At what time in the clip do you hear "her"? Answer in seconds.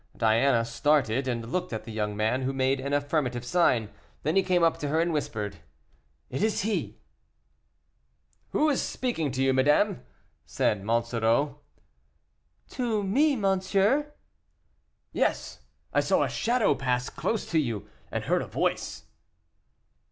4.87-4.99